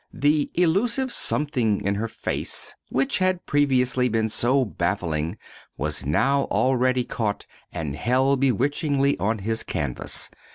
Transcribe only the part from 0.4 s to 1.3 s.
"elusive